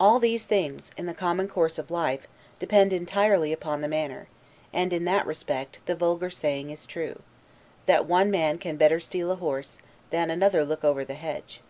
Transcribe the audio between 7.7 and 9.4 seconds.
'That one man can better steal a